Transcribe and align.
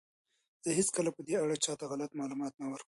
زه 0.63 0.69
هیڅکله 0.79 1.09
په 1.13 1.21
دې 1.27 1.35
اړه 1.43 1.55
چاته 1.65 1.85
غلط 1.91 2.11
معلومات 2.19 2.53
نه 2.61 2.65
ورکوم. 2.67 2.79